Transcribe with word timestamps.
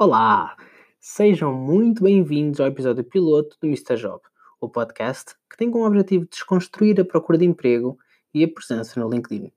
Olá! 0.00 0.56
Sejam 1.00 1.52
muito 1.52 2.04
bem-vindos 2.04 2.60
ao 2.60 2.68
episódio 2.68 3.02
piloto 3.02 3.56
do 3.60 3.66
Mr. 3.66 3.96
Job, 3.96 4.20
o 4.60 4.68
podcast 4.68 5.34
que 5.50 5.56
tem 5.56 5.72
como 5.72 5.84
objetivo 5.84 6.24
desconstruir 6.24 7.00
a 7.00 7.04
procura 7.04 7.36
de 7.36 7.44
emprego 7.44 7.98
e 8.32 8.44
a 8.44 8.48
presença 8.48 9.00
no 9.00 9.10
LinkedIn. 9.10 9.50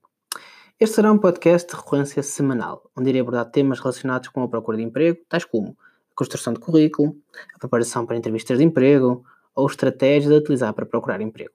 Este 0.80 0.96
será 0.96 1.12
um 1.12 1.20
podcast 1.20 1.70
de 1.70 1.80
recorrência 1.80 2.24
semanal, 2.24 2.90
onde 2.98 3.10
irei 3.10 3.22
abordar 3.22 3.52
temas 3.52 3.80
relacionados 3.80 4.30
com 4.30 4.42
a 4.42 4.48
procura 4.48 4.78
de 4.78 4.84
emprego, 4.84 5.20
tais 5.30 5.46
como 5.46 5.78
a 6.12 6.16
construção 6.16 6.54
de 6.54 6.60
currículo, 6.60 7.16
a 7.54 7.60
preparação 7.60 8.08
para 8.08 8.18
entrevistas 8.18 8.58
de 8.58 8.64
emprego 8.64 9.24
ou 9.54 9.68
estratégias 9.68 10.34
a 10.34 10.38
utilizar 10.38 10.74
para 10.74 10.88
procurar 10.88 11.22
emprego. 11.22 11.54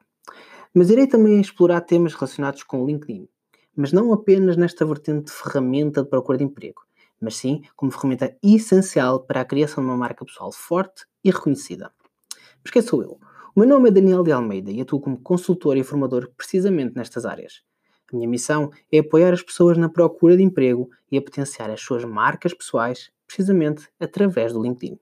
Mas 0.72 0.90
irei 0.90 1.08
também 1.08 1.40
explorar 1.40 1.80
temas 1.80 2.14
relacionados 2.14 2.62
com 2.62 2.84
o 2.84 2.86
LinkedIn, 2.86 3.28
mas 3.74 3.90
não 3.90 4.12
apenas 4.12 4.56
nesta 4.56 4.86
vertente 4.86 5.24
de 5.24 5.32
ferramenta 5.32 6.04
de 6.04 6.08
procura 6.08 6.38
de 6.38 6.44
emprego, 6.44 6.85
mas 7.20 7.36
sim 7.36 7.62
como 7.74 7.90
ferramenta 7.90 8.36
essencial 8.42 9.20
para 9.20 9.40
a 9.40 9.44
criação 9.44 9.82
de 9.82 9.90
uma 9.90 9.96
marca 9.96 10.24
pessoal 10.24 10.52
forte 10.52 11.04
e 11.22 11.30
reconhecida. 11.30 11.92
Mas 12.62 12.72
quem 12.72 12.82
sou 12.82 13.02
eu? 13.02 13.18
O 13.54 13.60
meu 13.60 13.68
nome 13.68 13.88
é 13.88 13.92
Daniel 13.92 14.22
de 14.22 14.32
Almeida 14.32 14.70
e 14.70 14.80
atuo 14.80 15.00
como 15.00 15.20
consultor 15.20 15.76
e 15.76 15.82
formador 15.82 16.30
precisamente 16.36 16.94
nestas 16.94 17.24
áreas. 17.24 17.62
A 18.12 18.16
minha 18.16 18.28
missão 18.28 18.70
é 18.92 18.98
apoiar 18.98 19.32
as 19.32 19.42
pessoas 19.42 19.76
na 19.76 19.88
procura 19.88 20.36
de 20.36 20.42
emprego 20.42 20.90
e 21.10 21.16
a 21.16 21.22
potenciar 21.22 21.70
as 21.70 21.80
suas 21.80 22.04
marcas 22.04 22.54
pessoais, 22.54 23.10
precisamente 23.26 23.88
através 23.98 24.52
do 24.52 24.62
LinkedIn. 24.62 24.98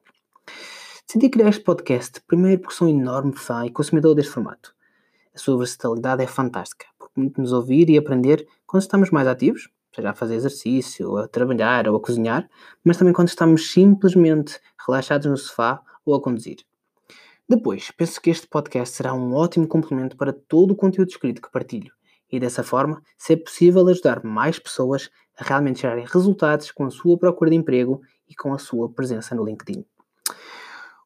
Decidi 1.06 1.28
criar 1.28 1.48
este 1.48 1.62
podcast 1.62 2.20
primeiro 2.26 2.62
porque 2.62 2.74
sou 2.74 2.88
um 2.88 2.90
enorme 2.90 3.36
fã 3.36 3.66
e 3.66 3.70
consumidor 3.70 4.14
deste 4.14 4.32
formato. 4.32 4.74
A 5.34 5.38
sua 5.38 5.58
versatilidade 5.58 6.22
é 6.22 6.26
fantástica, 6.26 6.86
porque 6.96 7.14
permite-nos 7.14 7.52
ouvir 7.52 7.90
e 7.90 7.98
aprender 7.98 8.46
quando 8.66 8.82
estamos 8.82 9.10
mais 9.10 9.26
ativos, 9.26 9.68
seja 9.94 10.10
a 10.10 10.14
fazer 10.14 10.34
exercício, 10.34 11.16
a 11.16 11.28
trabalhar 11.28 11.88
ou 11.88 11.96
a 11.96 12.00
cozinhar, 12.00 12.48
mas 12.82 12.96
também 12.96 13.14
quando 13.14 13.28
estamos 13.28 13.72
simplesmente 13.72 14.58
relaxados 14.86 15.26
no 15.26 15.36
sofá 15.36 15.80
ou 16.04 16.14
a 16.14 16.20
conduzir. 16.20 16.58
Depois, 17.48 17.90
penso 17.90 18.20
que 18.20 18.30
este 18.30 18.46
podcast 18.46 18.96
será 18.96 19.12
um 19.12 19.34
ótimo 19.34 19.68
complemento 19.68 20.16
para 20.16 20.32
todo 20.32 20.72
o 20.72 20.76
conteúdo 20.76 21.10
escrito 21.10 21.42
que 21.42 21.50
partilho 21.50 21.92
e 22.32 22.40
dessa 22.40 22.62
forma 22.62 23.02
ser 23.16 23.36
possível 23.36 23.86
ajudar 23.88 24.24
mais 24.24 24.58
pessoas 24.58 25.10
a 25.38 25.44
realmente 25.44 25.82
gerarem 25.82 26.06
resultados 26.06 26.70
com 26.70 26.84
a 26.84 26.90
sua 26.90 27.18
procura 27.18 27.50
de 27.50 27.56
emprego 27.56 28.00
e 28.28 28.34
com 28.34 28.52
a 28.52 28.58
sua 28.58 28.90
presença 28.90 29.34
no 29.34 29.44
LinkedIn. 29.44 29.84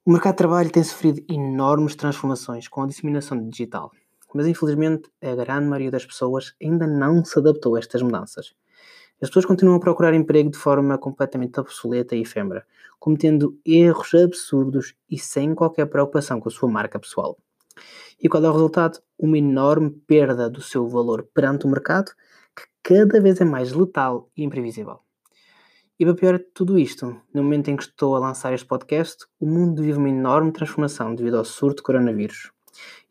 O 0.04 0.12
mercado 0.12 0.34
de 0.34 0.38
trabalho 0.38 0.70
tem 0.70 0.82
sofrido 0.82 1.22
enormes 1.28 1.94
transformações 1.94 2.66
com 2.68 2.82
a 2.82 2.86
disseminação 2.86 3.48
digital, 3.48 3.92
mas 4.34 4.46
infelizmente 4.46 5.10
a 5.22 5.34
grande 5.34 5.66
maioria 5.66 5.90
das 5.90 6.06
pessoas 6.06 6.54
ainda 6.62 6.86
não 6.86 7.24
se 7.24 7.38
adaptou 7.38 7.76
a 7.76 7.78
estas 7.78 8.00
mudanças. 8.00 8.54
As 9.20 9.28
pessoas 9.28 9.46
continuam 9.46 9.78
a 9.78 9.80
procurar 9.80 10.14
emprego 10.14 10.48
de 10.48 10.56
forma 10.56 10.96
completamente 10.96 11.58
obsoleta 11.58 12.14
e 12.14 12.20
efêmera, 12.20 12.64
cometendo 13.00 13.58
erros 13.66 14.14
absurdos 14.14 14.94
e 15.10 15.18
sem 15.18 15.56
qualquer 15.56 15.86
preocupação 15.86 16.38
com 16.40 16.48
a 16.48 16.52
sua 16.52 16.70
marca 16.70 17.00
pessoal. 17.00 17.36
E 18.22 18.28
qual 18.28 18.44
é 18.44 18.48
o 18.48 18.52
resultado? 18.52 19.00
Uma 19.18 19.38
enorme 19.38 19.90
perda 19.90 20.48
do 20.48 20.60
seu 20.60 20.86
valor 20.86 21.28
perante 21.34 21.66
o 21.66 21.68
mercado, 21.68 22.12
que 22.54 22.62
cada 22.82 23.20
vez 23.20 23.40
é 23.40 23.44
mais 23.44 23.72
letal 23.72 24.30
e 24.36 24.44
imprevisível. 24.44 25.00
E 25.98 26.04
para 26.04 26.14
pior 26.14 26.38
de 26.38 26.44
tudo 26.54 26.78
isto, 26.78 27.20
no 27.34 27.42
momento 27.42 27.68
em 27.68 27.76
que 27.76 27.82
estou 27.82 28.14
a 28.14 28.20
lançar 28.20 28.52
este 28.52 28.66
podcast, 28.68 29.26
o 29.40 29.46
mundo 29.46 29.82
vive 29.82 29.98
uma 29.98 30.08
enorme 30.08 30.52
transformação 30.52 31.12
devido 31.12 31.36
ao 31.36 31.44
surto 31.44 31.78
de 31.78 31.82
coronavírus. 31.82 32.52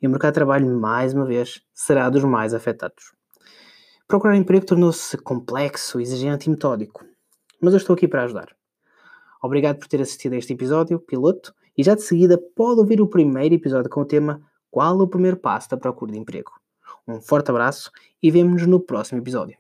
E 0.02 0.08
o 0.08 0.10
mercado 0.10 0.32
de 0.32 0.36
trabalho, 0.36 0.80
mais 0.80 1.14
uma 1.14 1.26
vez, 1.26 1.62
será 1.74 2.10
dos 2.10 2.24
mais 2.24 2.54
afetados. 2.54 3.17
Procurar 4.08 4.38
emprego 4.38 4.66
tornou-se 4.66 5.18
complexo, 5.18 6.00
exigente 6.00 6.48
e 6.48 6.50
metódico. 6.50 7.04
Mas 7.62 7.74
eu 7.74 7.78
estou 7.78 7.94
aqui 7.94 8.08
para 8.08 8.24
ajudar. 8.24 8.56
Obrigado 9.44 9.80
por 9.80 9.88
ter 9.88 10.02
assistido 10.02 10.32
a 10.34 10.38
este 10.38 10.54
episódio, 10.54 10.98
piloto, 10.98 11.54
e 11.78 11.84
já 11.84 11.94
de 11.94 12.02
seguida 12.02 12.38
pode 12.56 12.80
ouvir 12.80 13.02
o 13.02 13.08
primeiro 13.08 13.54
episódio 13.54 13.90
com 13.90 14.00
o 14.00 14.06
tema 14.06 14.42
Qual 14.72 14.98
o 14.98 15.08
primeiro 15.08 15.36
passo 15.36 15.70
da 15.70 15.78
procura 15.78 16.14
de 16.14 16.20
emprego? 16.20 16.54
Um 17.06 17.20
forte 17.20 17.52
abraço 17.52 17.92
e 18.24 18.32
vemo-nos 18.32 18.66
no 18.66 18.80
próximo 18.80 19.20
episódio. 19.20 19.58